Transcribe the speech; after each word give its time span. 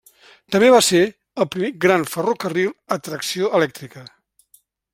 També 0.53 0.69
va 0.75 0.79
ser 0.85 1.01
el 1.43 1.47
primer 1.55 1.69
gran 1.85 2.05
ferrocarril 2.13 2.73
a 2.97 2.99
tracció 3.09 3.53
elèctrica. 3.61 4.07